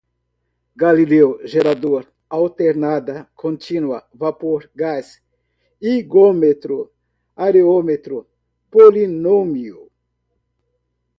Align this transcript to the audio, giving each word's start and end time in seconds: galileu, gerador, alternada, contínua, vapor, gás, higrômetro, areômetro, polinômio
galileu, 0.75 1.37
gerador, 1.45 2.11
alternada, 2.27 3.29
contínua, 3.35 4.03
vapor, 4.11 4.67
gás, 4.75 5.21
higrômetro, 5.79 6.91
areômetro, 7.37 8.27
polinômio 8.71 9.91